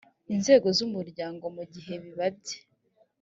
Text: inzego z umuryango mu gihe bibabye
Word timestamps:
inzego 0.33 0.67
z 0.77 0.79
umuryango 0.87 1.45
mu 1.55 1.63
gihe 1.73 1.93
bibabye 2.03 2.57